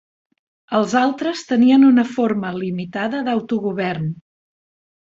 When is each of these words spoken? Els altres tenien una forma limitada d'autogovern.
Els 0.77 0.95
altres 1.01 1.43
tenien 1.51 1.85
una 1.91 2.07
forma 2.15 2.55
limitada 2.65 3.25
d'autogovern. 3.31 4.15